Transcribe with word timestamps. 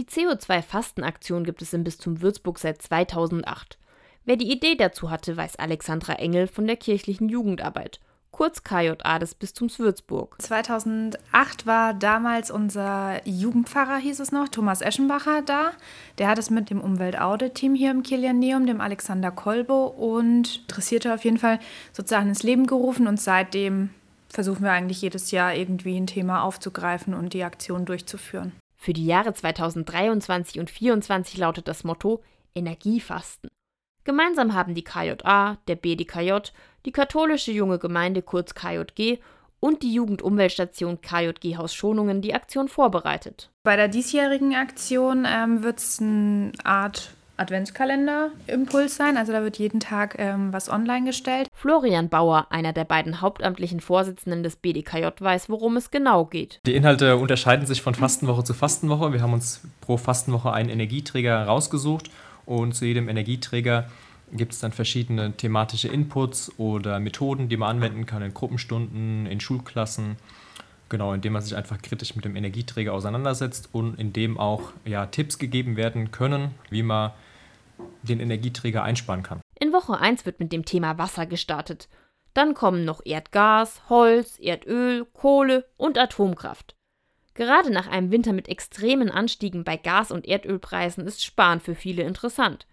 Die 0.00 0.06
CO2-Fastenaktion 0.06 1.44
gibt 1.44 1.60
es 1.60 1.74
im 1.74 1.84
Bistum 1.84 2.22
Würzburg 2.22 2.58
seit 2.58 2.80
2008. 2.80 3.76
Wer 4.24 4.36
die 4.38 4.50
Idee 4.50 4.74
dazu 4.74 5.10
hatte, 5.10 5.36
weiß 5.36 5.56
Alexandra 5.56 6.14
Engel 6.14 6.46
von 6.46 6.66
der 6.66 6.76
kirchlichen 6.76 7.28
Jugendarbeit 7.28 8.00
kurz 8.30 8.64
KJA 8.64 9.18
des 9.18 9.34
Bistums 9.34 9.78
Würzburg. 9.78 10.40
2008 10.40 11.66
war 11.66 11.92
damals 11.92 12.50
unser 12.50 13.20
Jugendpfarrer, 13.28 13.98
hieß 13.98 14.18
es 14.20 14.32
noch, 14.32 14.48
Thomas 14.48 14.80
Eschenbacher 14.80 15.42
da. 15.42 15.72
Der 16.16 16.28
hat 16.28 16.38
es 16.38 16.48
mit 16.48 16.70
dem 16.70 16.80
Umweltaudit-Team 16.80 17.74
hier 17.74 17.90
im 17.90 18.02
Kilianeum, 18.02 18.64
dem 18.64 18.80
Alexander 18.80 19.30
Kolbo 19.30 19.84
und 19.88 20.60
interessierte 20.62 21.12
auf 21.12 21.24
jeden 21.24 21.36
Fall 21.36 21.58
sozusagen 21.92 22.30
ins 22.30 22.42
Leben 22.42 22.66
gerufen 22.66 23.06
und 23.06 23.20
seitdem 23.20 23.90
versuchen 24.30 24.62
wir 24.62 24.72
eigentlich 24.72 25.02
jedes 25.02 25.32
Jahr 25.32 25.54
irgendwie 25.54 25.98
ein 26.00 26.06
Thema 26.06 26.42
aufzugreifen 26.42 27.12
und 27.12 27.34
die 27.34 27.44
Aktion 27.44 27.84
durchzuführen. 27.84 28.52
Für 28.82 28.94
die 28.94 29.04
Jahre 29.04 29.34
2023 29.34 30.58
und 30.58 30.68
2024 30.70 31.36
lautet 31.36 31.68
das 31.68 31.84
Motto 31.84 32.22
Energiefasten. 32.54 33.50
Gemeinsam 34.04 34.54
haben 34.54 34.74
die 34.74 34.82
KJA, 34.82 35.58
der 35.68 35.76
BDKJ, 35.76 36.50
die 36.86 36.90
katholische 36.90 37.52
junge 37.52 37.78
Gemeinde 37.78 38.22
kurz 38.22 38.54
KJG 38.54 39.18
und 39.60 39.82
die 39.82 39.92
Jugendumweltstation 39.92 41.02
KJG 41.02 41.58
Haus 41.58 41.74
Schonungen 41.74 42.22
die 42.22 42.32
Aktion 42.32 42.68
vorbereitet. 42.68 43.50
Bei 43.64 43.76
der 43.76 43.88
diesjährigen 43.88 44.54
Aktion 44.54 45.26
ähm, 45.28 45.62
wird 45.62 45.78
es 45.78 46.00
eine 46.00 46.52
Art 46.64 47.10
Adventskalender-Impuls 47.40 48.96
sein. 48.96 49.16
Also 49.16 49.32
da 49.32 49.42
wird 49.42 49.58
jeden 49.58 49.80
Tag 49.80 50.16
ähm, 50.18 50.52
was 50.52 50.70
online 50.70 51.06
gestellt. 51.06 51.48
Florian 51.54 52.08
Bauer, 52.08 52.46
einer 52.50 52.72
der 52.72 52.84
beiden 52.84 53.20
hauptamtlichen 53.20 53.80
Vorsitzenden 53.80 54.42
des 54.42 54.56
BDKJ, 54.56 55.06
weiß, 55.18 55.48
worum 55.48 55.76
es 55.76 55.90
genau 55.90 56.26
geht. 56.26 56.60
Die 56.66 56.74
Inhalte 56.74 57.16
unterscheiden 57.16 57.66
sich 57.66 57.82
von 57.82 57.94
Fastenwoche 57.94 58.44
zu 58.44 58.54
Fastenwoche. 58.54 59.12
Wir 59.12 59.22
haben 59.22 59.32
uns 59.32 59.62
pro 59.80 59.96
Fastenwoche 59.96 60.52
einen 60.52 60.68
Energieträger 60.68 61.44
rausgesucht 61.44 62.10
und 62.46 62.74
zu 62.74 62.84
jedem 62.84 63.08
Energieträger 63.08 63.86
gibt 64.32 64.52
es 64.52 64.60
dann 64.60 64.72
verschiedene 64.72 65.32
thematische 65.32 65.88
Inputs 65.88 66.52
oder 66.58 67.00
Methoden, 67.00 67.48
die 67.48 67.56
man 67.56 67.76
anwenden 67.76 68.06
kann 68.06 68.22
in 68.22 68.34
Gruppenstunden, 68.34 69.26
in 69.26 69.40
Schulklassen. 69.40 70.16
Genau, 70.88 71.12
indem 71.12 71.34
man 71.34 71.42
sich 71.42 71.54
einfach 71.54 71.80
kritisch 71.80 72.16
mit 72.16 72.24
dem 72.24 72.34
Energieträger 72.34 72.92
auseinandersetzt 72.92 73.68
und 73.72 73.98
indem 73.98 74.38
auch 74.38 74.72
ja, 74.84 75.06
Tipps 75.06 75.38
gegeben 75.38 75.76
werden 75.76 76.10
können, 76.10 76.50
wie 76.68 76.82
man 76.82 77.12
den 78.02 78.20
Energieträger 78.20 78.82
einsparen 78.82 79.22
kann. 79.22 79.40
In 79.58 79.72
Woche 79.72 79.98
1 79.98 80.26
wird 80.26 80.40
mit 80.40 80.52
dem 80.52 80.64
Thema 80.64 80.98
Wasser 80.98 81.26
gestartet. 81.26 81.88
Dann 82.34 82.54
kommen 82.54 82.84
noch 82.84 83.00
Erdgas, 83.04 83.88
Holz, 83.88 84.38
Erdöl, 84.38 85.04
Kohle 85.12 85.66
und 85.76 85.98
Atomkraft. 85.98 86.76
Gerade 87.34 87.72
nach 87.72 87.88
einem 87.88 88.10
Winter 88.10 88.32
mit 88.32 88.48
extremen 88.48 89.10
Anstiegen 89.10 89.64
bei 89.64 89.76
Gas- 89.76 90.10
und 90.10 90.26
Erdölpreisen 90.26 91.06
ist 91.06 91.24
Sparen 91.24 91.60
für 91.60 91.74
viele 91.74 92.02
interessant 92.02 92.66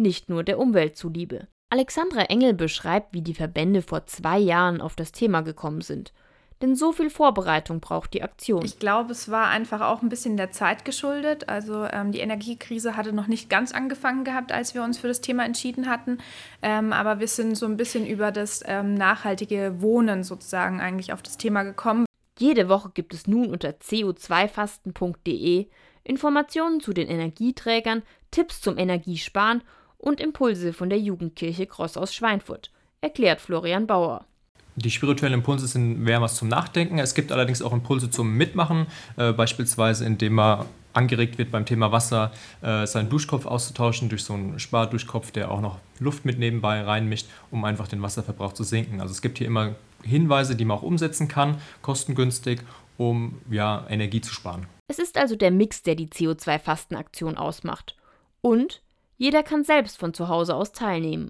nicht 0.00 0.28
nur 0.28 0.42
der 0.42 0.58
Umwelt 0.58 0.96
zuliebe. 0.96 1.46
Alexandra 1.68 2.22
Engel 2.22 2.54
beschreibt, 2.54 3.14
wie 3.14 3.22
die 3.22 3.34
Verbände 3.34 3.82
vor 3.82 4.06
zwei 4.06 4.38
Jahren 4.38 4.80
auf 4.80 4.96
das 4.96 5.12
Thema 5.12 5.42
gekommen 5.42 5.82
sind. 5.82 6.12
Denn 6.62 6.74
so 6.74 6.92
viel 6.92 7.08
Vorbereitung 7.08 7.80
braucht 7.80 8.12
die 8.12 8.22
Aktion. 8.22 8.64
Ich 8.64 8.78
glaube, 8.78 9.12
es 9.12 9.30
war 9.30 9.48
einfach 9.48 9.80
auch 9.80 10.02
ein 10.02 10.10
bisschen 10.10 10.36
der 10.36 10.50
Zeit 10.50 10.84
geschuldet. 10.84 11.48
Also 11.48 11.84
ähm, 11.84 12.12
die 12.12 12.20
Energiekrise 12.20 12.96
hatte 12.96 13.14
noch 13.14 13.28
nicht 13.28 13.48
ganz 13.48 13.72
angefangen 13.72 14.24
gehabt, 14.24 14.52
als 14.52 14.74
wir 14.74 14.82
uns 14.82 14.98
für 14.98 15.08
das 15.08 15.22
Thema 15.22 15.46
entschieden 15.46 15.88
hatten. 15.88 16.18
Ähm, 16.60 16.92
aber 16.92 17.18
wir 17.18 17.28
sind 17.28 17.56
so 17.56 17.64
ein 17.64 17.78
bisschen 17.78 18.06
über 18.06 18.30
das 18.30 18.62
ähm, 18.66 18.94
nachhaltige 18.94 19.80
Wohnen 19.80 20.22
sozusagen 20.22 20.80
eigentlich 20.80 21.14
auf 21.14 21.22
das 21.22 21.38
Thema 21.38 21.62
gekommen. 21.62 22.04
Jede 22.38 22.68
Woche 22.68 22.90
gibt 22.92 23.14
es 23.14 23.26
nun 23.26 23.50
unter 23.50 23.70
co2fasten.de 23.70 25.66
Informationen 26.04 26.80
zu 26.80 26.92
den 26.92 27.08
Energieträgern, 27.08 28.02
Tipps 28.30 28.60
zum 28.60 28.78
Energiesparen 28.78 29.62
und 29.98 30.20
Impulse 30.20 30.72
von 30.72 30.90
der 30.90 30.98
Jugendkirche 30.98 31.66
Gross 31.66 31.96
aus 31.96 32.14
Schweinfurt, 32.14 32.70
erklärt 33.00 33.40
Florian 33.40 33.86
Bauer. 33.86 34.26
Die 34.76 34.90
spirituellen 34.90 35.34
Impulse 35.34 35.66
sind 35.66 36.06
wärmers 36.06 36.36
zum 36.36 36.48
Nachdenken. 36.48 36.98
Es 36.98 37.14
gibt 37.14 37.32
allerdings 37.32 37.60
auch 37.60 37.72
Impulse 37.72 38.10
zum 38.10 38.36
Mitmachen, 38.36 38.86
äh, 39.16 39.32
beispielsweise 39.32 40.04
indem 40.04 40.34
man 40.34 40.66
angeregt 40.92 41.38
wird 41.38 41.50
beim 41.50 41.66
Thema 41.66 41.92
Wasser, 41.92 42.32
äh, 42.62 42.86
seinen 42.86 43.08
Duschkopf 43.08 43.46
auszutauschen 43.46 44.08
durch 44.08 44.24
so 44.24 44.34
einen 44.34 44.58
Sparduschkopf, 44.58 45.30
der 45.30 45.50
auch 45.50 45.60
noch 45.60 45.78
Luft 45.98 46.24
mit 46.24 46.38
nebenbei 46.38 46.82
reinmischt, 46.82 47.26
um 47.50 47.64
einfach 47.64 47.88
den 47.88 48.02
Wasserverbrauch 48.02 48.52
zu 48.52 48.64
senken. 48.64 49.00
Also 49.00 49.12
es 49.12 49.22
gibt 49.22 49.38
hier 49.38 49.46
immer 49.46 49.74
Hinweise, 50.02 50.56
die 50.56 50.64
man 50.64 50.78
auch 50.78 50.82
umsetzen 50.82 51.28
kann, 51.28 51.60
kostengünstig, 51.82 52.60
um 52.96 53.38
ja, 53.50 53.86
Energie 53.88 54.20
zu 54.20 54.32
sparen. 54.32 54.66
Es 54.88 54.98
ist 54.98 55.16
also 55.16 55.36
der 55.36 55.50
Mix, 55.50 55.82
der 55.82 55.94
die 55.94 56.08
CO2-Fastenaktion 56.08 57.36
ausmacht. 57.36 57.96
Und 58.40 58.82
jeder 59.18 59.42
kann 59.42 59.64
selbst 59.64 59.98
von 59.98 60.14
zu 60.14 60.28
Hause 60.28 60.54
aus 60.54 60.72
teilnehmen. 60.72 61.28